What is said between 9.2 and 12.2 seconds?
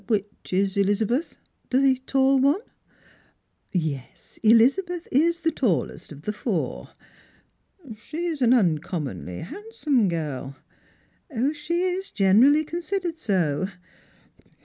handsome girl."" She is